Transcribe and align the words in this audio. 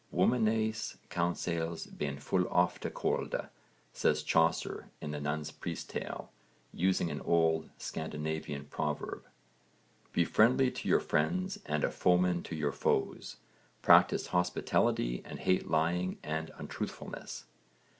'Wommennes 0.11 0.97
conseils 1.11 1.85
been 1.85 2.17
ful 2.17 2.45
ofte 2.45 2.91
colde,' 2.91 3.49
says 3.93 4.23
Chaucer 4.23 4.89
in 4.99 5.11
the 5.11 5.21
Nun's 5.21 5.51
Priest's 5.51 5.85
Tale, 5.85 6.31
using 6.73 7.11
an 7.11 7.21
old 7.21 7.69
Scandinavian 7.77 8.65
proverb. 8.65 9.23
'Be 10.11 10.25
friendly 10.25 10.71
to 10.71 10.87
your 10.87 11.01
friends 11.01 11.59
and 11.67 11.83
a 11.83 11.91
foeman 11.91 12.41
to 12.41 12.55
your 12.55 12.71
foes. 12.71 13.37
Practice 13.83 14.25
hospitality 14.33 15.21
and 15.23 15.37
hate 15.41 15.69
lying 15.69 16.17
and 16.23 16.49
untruthfulness.' 16.57 17.45